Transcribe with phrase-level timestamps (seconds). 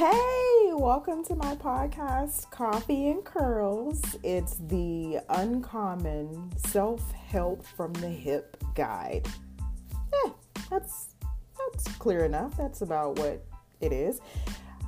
[0.00, 4.00] Hey, welcome to my podcast, Coffee and Curls.
[4.22, 9.28] It's the uncommon self help from the hip guide.
[10.24, 10.32] Yeah,
[10.70, 11.16] that's
[11.58, 12.56] that's clear enough.
[12.56, 13.44] That's about what
[13.82, 14.22] it is.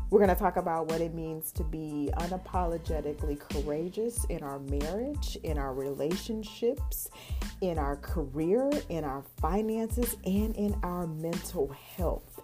[0.08, 5.36] We're going to talk about what it means to be unapologetically courageous in our marriage,
[5.42, 7.10] in our relationships,
[7.60, 12.40] in our career, in our finances, and in our mental health.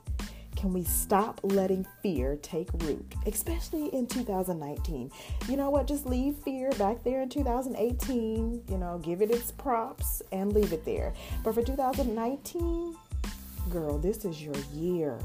[0.59, 5.09] Can we stop letting fear take root, especially in 2019?
[5.49, 5.87] You know what?
[5.87, 10.73] Just leave fear back there in 2018, you know, give it its props and leave
[10.73, 11.15] it there.
[11.45, 12.97] But for 2019,
[13.71, 15.17] girl, this is your year.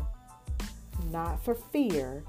[1.11, 2.21] Not for fear.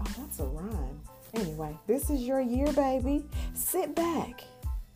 [0.00, 1.00] Oh, that's a rhyme.
[1.34, 3.24] Anyway, this is your year, baby.
[3.54, 4.42] Sit back,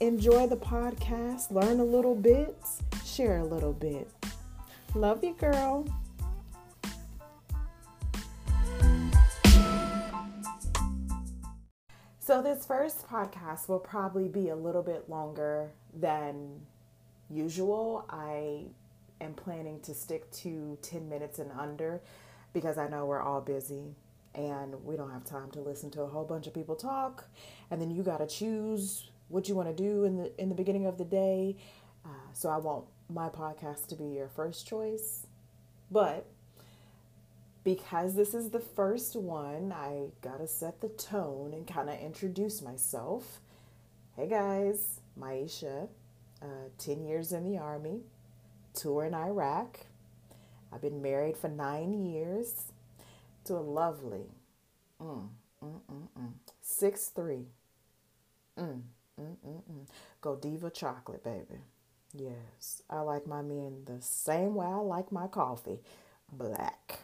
[0.01, 2.57] enjoy the podcast, learn a little bit,
[3.05, 4.11] share a little bit.
[4.97, 5.87] Love you, girl.
[12.33, 16.63] So, this first podcast will probably be a little bit longer than
[17.29, 18.07] usual.
[18.09, 18.69] I
[19.21, 22.01] am planning to stick to 10 minutes and under
[22.55, 23.97] because I know we're all busy
[24.35, 27.27] and we don't have time to listen to a whole bunch of people talk.
[27.71, 30.55] And then you got to choose what you want to do in the in the
[30.55, 31.57] beginning of the day.
[32.03, 35.27] Uh, so I want my podcast to be your first choice,
[35.91, 36.25] but
[37.65, 42.61] because this is the first one, I gotta set the tone and kind of introduce
[42.61, 43.41] myself.
[44.17, 45.89] Hey guys, Maisha,
[46.43, 48.01] uh, 10 years in the Army,
[48.75, 49.79] tour in Iraq.
[50.73, 52.73] I've been married for nine years
[53.45, 54.27] to a lovely,
[55.01, 55.29] mm,
[55.63, 57.47] mm, mm, mm, six three,
[58.59, 58.81] mm,
[59.21, 59.87] mm.
[60.21, 61.61] Godiva chocolate, baby.
[62.15, 65.81] Yes, I like my men the same way I like my coffee,
[66.33, 67.01] black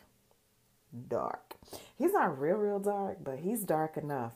[1.09, 1.55] dark.
[1.97, 4.33] He's not real, real dark, but he's dark enough.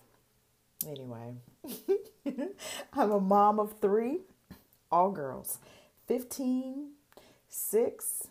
[0.86, 1.34] Anyway,
[2.92, 4.20] I'm a mom of three,
[4.90, 5.58] all girls
[6.08, 6.90] 15,
[7.48, 8.28] 6,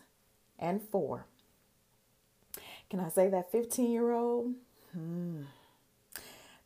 [0.58, 1.26] and 4.
[2.90, 4.54] Can I say that 15 year old?
[4.92, 5.44] Hmm.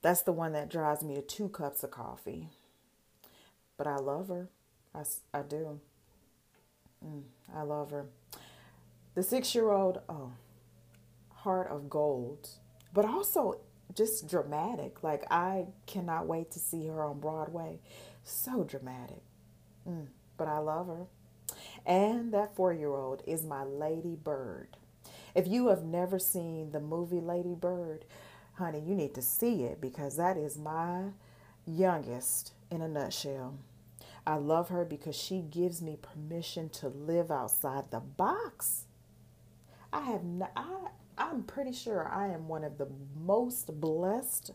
[0.02, 2.48] That's the one that drives me to two cups of coffee.
[3.76, 4.48] But I love her.
[4.94, 5.80] I, I do.
[7.04, 7.22] Mm,
[7.54, 8.06] I love her.
[9.14, 10.32] The six year old, oh,
[11.46, 12.48] heart of gold,
[12.92, 13.60] but also
[13.94, 15.04] just dramatic.
[15.04, 17.78] Like, I cannot wait to see her on Broadway.
[18.24, 19.22] So dramatic.
[19.88, 21.06] Mm, but I love her.
[21.86, 24.76] And that four year old is my Lady Bird.
[25.36, 28.06] If you have never seen the movie Lady Bird,
[28.54, 31.10] honey, you need to see it because that is my
[31.64, 33.54] youngest in a nutshell.
[34.26, 38.86] I love her because she gives me permission to live outside the box.
[39.92, 40.88] I have not, I
[41.18, 42.88] I'm pretty sure I am one of the
[43.24, 44.52] most blessed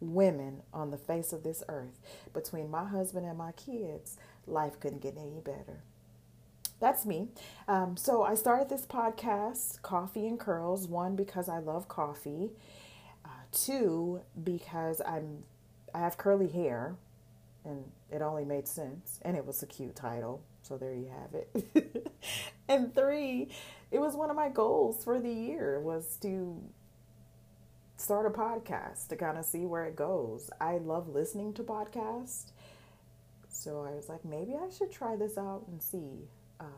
[0.00, 2.00] women on the face of this earth.
[2.32, 4.16] Between my husband and my kids,
[4.46, 5.82] life couldn't get any better.
[6.80, 7.28] That's me.
[7.68, 10.88] Um, so I started this podcast, Coffee and Curls.
[10.88, 12.50] One because I love coffee.
[13.24, 15.44] Uh, two because I'm
[15.94, 16.94] I have curly hair,
[17.64, 20.40] and it only made sense, and it was a cute title.
[20.62, 22.12] So there you have it.
[22.70, 23.48] and three,
[23.90, 26.62] it was one of my goals for the year was to
[27.96, 30.50] start a podcast to kind of see where it goes.
[30.60, 32.52] I love listening to podcasts.
[33.48, 36.28] So I was like, maybe I should try this out and see.
[36.60, 36.68] Um,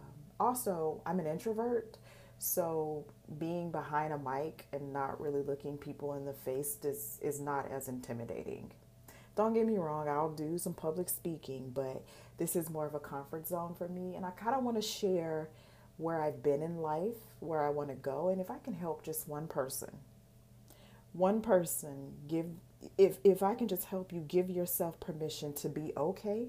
[0.40, 1.98] also, I'm an introvert.
[2.38, 3.04] So
[3.38, 7.70] being behind a mic and not really looking people in the face is, is not
[7.70, 8.72] as intimidating.
[9.36, 12.02] Don't get me wrong, I'll do some public speaking, but
[12.36, 14.14] this is more of a comfort zone for me.
[14.14, 15.48] And I kind of want to share
[16.02, 19.04] where I've been in life, where I want to go, and if I can help
[19.04, 19.90] just one person,
[21.12, 22.46] one person, give
[22.98, 26.48] if if I can just help you give yourself permission to be okay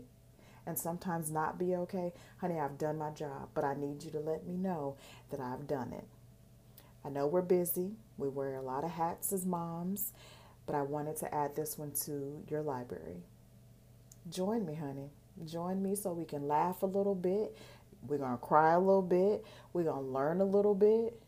[0.66, 4.20] and sometimes not be okay, honey, I've done my job, but I need you to
[4.20, 4.96] let me know
[5.30, 6.06] that I've done it.
[7.06, 7.92] I know we're busy.
[8.18, 10.14] We wear a lot of hats as moms,
[10.66, 13.24] but I wanted to add this one to your library.
[14.30, 15.10] Join me, honey.
[15.46, 17.58] Join me so we can laugh a little bit
[18.08, 19.46] we're going to cry a little bit.
[19.74, 21.20] We're going to learn a little bit.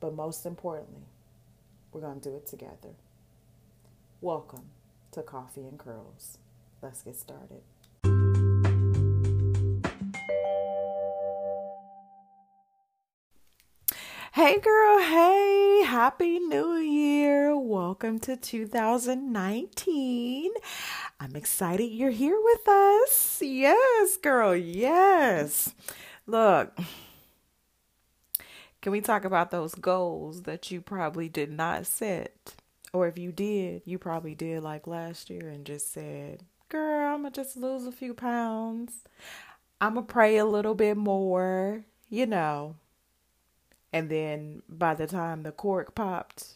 [0.00, 1.02] But most importantly,
[1.92, 2.94] we're going to do it together.
[4.20, 4.70] Welcome
[5.12, 6.38] to Coffee and Curls.
[6.82, 7.62] Let's get started.
[14.34, 14.98] Hey, girl.
[14.98, 17.56] Hey, Happy New Year.
[17.56, 20.50] Welcome to 2019.
[21.20, 23.38] I'm excited you're here with us.
[23.40, 24.56] Yes, girl.
[24.56, 25.72] Yes.
[26.26, 26.76] Look,
[28.82, 32.54] Can we talk about those goals that you probably did not set?
[32.92, 37.22] Or if you did, you probably did like last year and just said, girl, I'm
[37.22, 39.04] to just lose a few pounds.
[39.80, 42.74] I'm to pray a little bit more, you know.
[43.94, 46.54] And then by the time the cork popped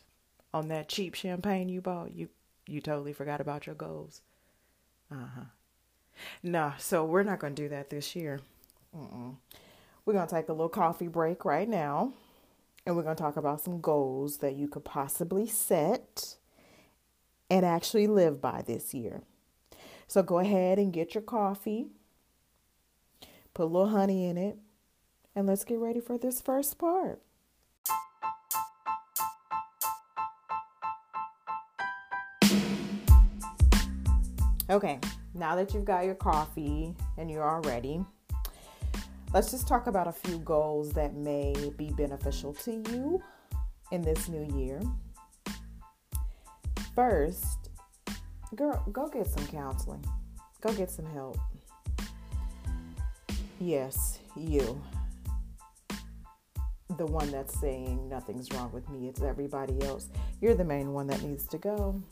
[0.52, 2.30] on that cheap champagne you bought, you
[2.66, 4.22] you totally forgot about your goals.
[5.10, 5.44] Uh-huh.
[6.42, 8.40] No, so we're not going to do that this year.
[8.94, 9.36] Mm-mm.
[10.04, 12.12] We're going to take a little coffee break right now.
[12.84, 16.34] And we're going to talk about some goals that you could possibly set
[17.48, 19.22] and actually live by this year.
[20.08, 21.86] So go ahead and get your coffee,
[23.54, 24.58] put a little honey in it,
[25.36, 27.20] and let's get ready for this first part.
[34.70, 35.00] Okay,
[35.32, 38.04] now that you've got your coffee and you're all ready,
[39.32, 43.22] let's just talk about a few goals that may be beneficial to you
[43.92, 44.82] in this new year.
[46.94, 47.70] First,
[48.56, 50.04] girl, go get some counseling.
[50.60, 51.38] Go get some help.
[53.60, 54.78] Yes, you.
[56.98, 60.08] The one that's saying nothing's wrong with me, it's everybody else.
[60.42, 62.02] You're the main one that needs to go.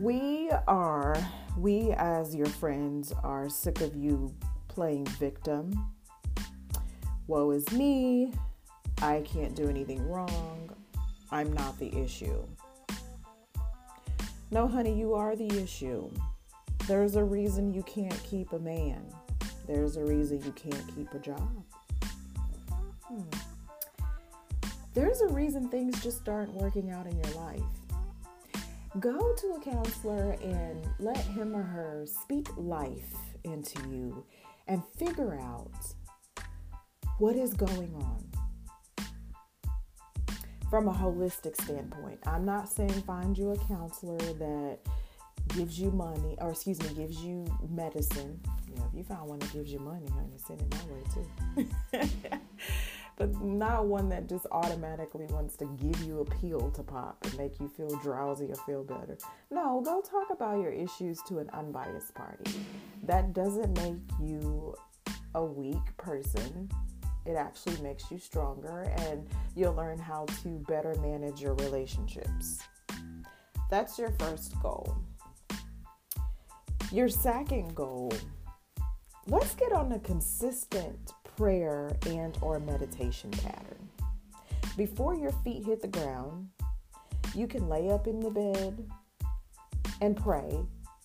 [0.00, 1.14] We are,
[1.58, 4.34] we as your friends are sick of you
[4.66, 5.74] playing victim.
[7.26, 8.32] Woe is me.
[9.02, 10.70] I can't do anything wrong.
[11.30, 12.42] I'm not the issue.
[14.50, 16.10] No, honey, you are the issue.
[16.88, 19.04] There's a reason you can't keep a man.
[19.66, 21.62] There's a reason you can't keep a job.
[23.04, 23.20] Hmm.
[24.94, 27.79] There's a reason things just aren't working out in your life
[28.98, 33.14] go to a counselor and let him or her speak life
[33.44, 34.24] into you
[34.66, 35.70] and figure out
[37.18, 38.24] what is going on
[40.68, 42.18] from a holistic standpoint.
[42.26, 44.78] I'm not saying find you a counselor that
[45.48, 48.40] gives you money or excuse me gives you medicine.
[48.68, 52.08] You know, if you find one that gives you money, honey, send it my way
[52.32, 52.38] too.
[53.20, 57.36] but not one that just automatically wants to give you a pill to pop and
[57.36, 59.18] make you feel drowsy or feel better.
[59.50, 62.50] No, go talk about your issues to an unbiased party.
[63.02, 64.74] That doesn't make you
[65.34, 66.70] a weak person.
[67.26, 72.60] It actually makes you stronger and you'll learn how to better manage your relationships.
[73.68, 74.96] That's your first goal.
[76.90, 78.14] Your second goal,
[79.26, 83.88] let's get on a consistent prayer and or meditation pattern.
[84.76, 86.50] Before your feet hit the ground,
[87.34, 88.86] you can lay up in the bed
[90.02, 90.60] and pray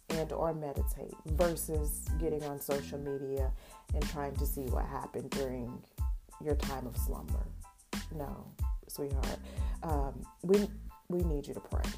[0.09, 3.49] and or meditate versus getting on social media
[3.93, 5.71] and trying to see what happened during
[6.43, 7.47] your time of slumber.
[8.13, 8.45] No,
[8.89, 9.39] sweetheart.
[9.83, 10.67] Um, we
[11.07, 11.89] we need you to pray.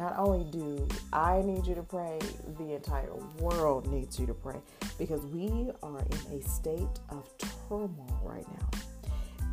[0.00, 2.18] Not only do I need you to pray,
[2.56, 4.56] the entire world needs you to pray
[4.98, 7.28] because we are in a state of
[7.68, 8.70] turmoil right now.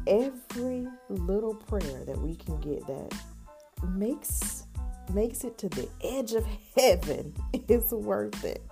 [0.08, 3.14] Every little prayer that we can get that
[3.90, 4.64] makes
[5.14, 6.46] makes it to the edge of
[6.78, 7.36] heaven
[7.68, 8.64] is worth it.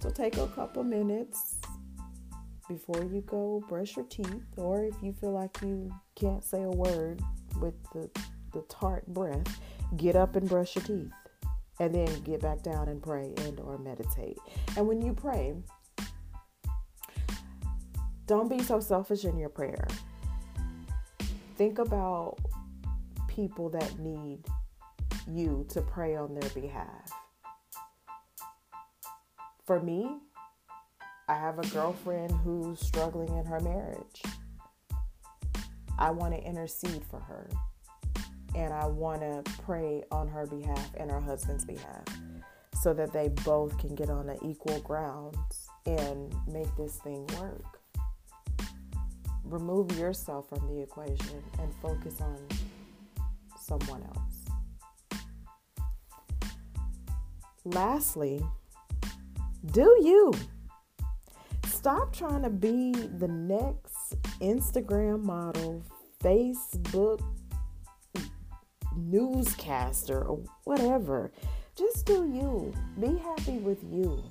[0.00, 1.58] So take a couple minutes
[2.66, 6.70] before you go brush your teeth or if you feel like you can't say a
[6.70, 7.22] word
[7.60, 8.10] with the
[8.56, 9.60] the tart breath,
[9.96, 11.12] get up and brush your teeth
[11.78, 14.38] and then get back down and pray and or meditate.
[14.76, 15.54] And when you pray,
[18.26, 19.86] don't be so selfish in your prayer.
[21.56, 22.36] Think about
[23.28, 24.44] people that need
[25.28, 27.10] you to pray on their behalf.
[29.64, 30.18] For me,
[31.28, 34.22] I have a girlfriend who's struggling in her marriage.
[35.98, 37.48] I want to intercede for her
[38.56, 42.04] and I want to pray on her behalf and her husband's behalf
[42.80, 45.36] so that they both can get on an equal ground
[45.84, 47.80] and make this thing work.
[49.44, 52.38] Remove yourself from the equation and focus on
[53.60, 55.20] someone else.
[57.64, 58.44] Lastly,
[59.72, 60.32] do you.
[61.66, 65.82] Stop trying to be the next Instagram model,
[66.22, 67.20] Facebook
[68.96, 71.30] newscaster or whatever.
[71.76, 72.72] Just do you.
[73.00, 74.22] Be happy with you.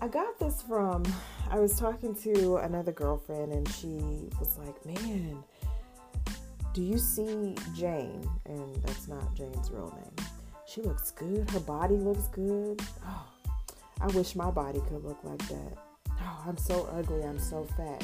[0.00, 1.04] I got this from,
[1.50, 5.44] I was talking to another girlfriend and she was like, man,
[6.72, 8.28] do you see Jane?
[8.46, 10.26] And that's not Jane's real name.
[10.66, 11.48] She looks good.
[11.50, 12.80] Her body looks good.
[13.06, 13.26] Oh,
[14.00, 15.78] I wish my body could look like that.
[16.10, 18.02] Oh, I'm so ugly, I'm so fat.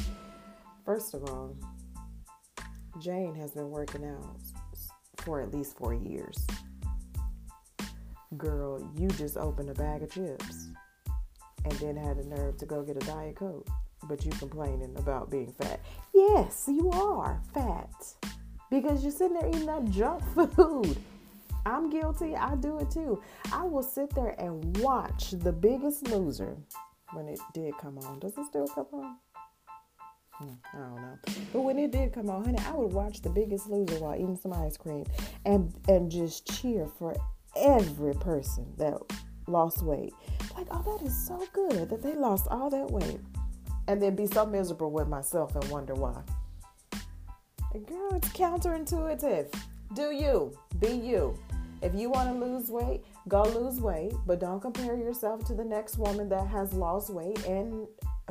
[0.84, 1.56] First of all,
[3.00, 4.36] Jane has been working out
[5.22, 6.46] for at least four years.
[8.36, 10.68] Girl, you just opened a bag of chips
[11.64, 13.66] and then had the nerve to go get a Diet Coke,
[14.04, 15.80] but you complaining about being fat.
[16.14, 17.90] Yes, you are fat
[18.70, 20.22] because you're sitting there eating that junk
[20.54, 20.96] food.
[21.66, 22.34] I'm guilty.
[22.34, 23.22] I do it too.
[23.52, 26.56] I will sit there and watch The Biggest Loser
[27.12, 28.20] when it did come on.
[28.20, 29.16] Does it still come on?
[30.40, 31.18] I don't know.
[31.52, 34.36] But when it did come on, honey, I would watch The Biggest Loser while eating
[34.36, 35.04] some ice cream
[35.44, 37.16] and and just cheer for
[37.56, 38.94] every person that
[39.48, 40.12] lost weight.
[40.56, 43.20] Like, oh, that is so good that they lost all that weight.
[43.88, 46.22] And then be so miserable with myself and wonder why.
[47.86, 49.52] Girl, it's counterintuitive.
[49.94, 50.56] Do you.
[50.78, 51.38] Be you.
[51.80, 55.64] If you want to lose weight, go lose weight, but don't compare yourself to the
[55.64, 57.86] next woman that has lost weight and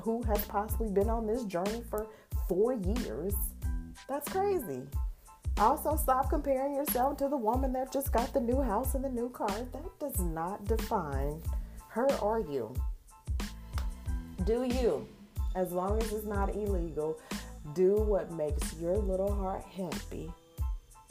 [0.08, 2.08] who has possibly been on this journey for
[2.48, 3.34] four years.
[4.08, 4.84] That's crazy.
[5.58, 9.10] Also, stop comparing yourself to the woman that just got the new house and the
[9.10, 9.50] new car.
[9.50, 11.42] That does not define
[11.90, 12.74] her or you.
[14.46, 15.06] Do you,
[15.56, 17.20] as long as it's not illegal,
[17.74, 20.32] do what makes your little heart happy,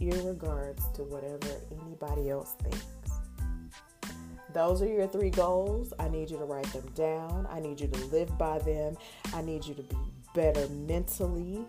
[0.00, 2.95] regards to whatever anybody else thinks.
[4.56, 5.92] Those are your three goals.
[5.98, 7.46] I need you to write them down.
[7.50, 8.96] I need you to live by them.
[9.34, 9.98] I need you to be
[10.34, 11.62] better mentally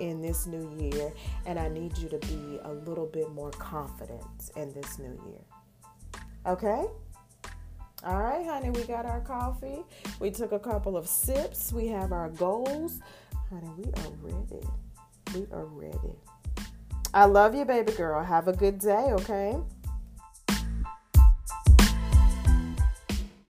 [0.00, 1.12] in this new year.
[1.44, 5.42] And I need you to be a little bit more confident in this new year.
[6.46, 6.86] Okay?
[8.02, 9.84] All right, honey, we got our coffee.
[10.18, 11.70] We took a couple of sips.
[11.70, 13.00] We have our goals.
[13.50, 14.66] Honey, we are ready.
[15.34, 16.14] We are ready.
[17.12, 18.24] I love you, baby girl.
[18.24, 19.58] Have a good day, okay?